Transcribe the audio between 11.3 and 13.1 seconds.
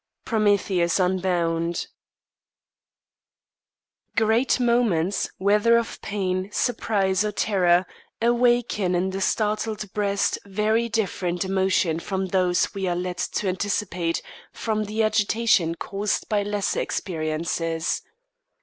emotions from those we are